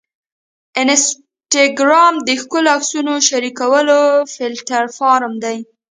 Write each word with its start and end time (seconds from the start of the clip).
انسټاګرام 0.81 2.15
د 2.27 2.29
ښکلو 2.41 2.69
عکسونو 2.77 3.13
شریکولو 3.29 3.99
پلیټفارم 4.33 5.33
دی. 5.43 5.57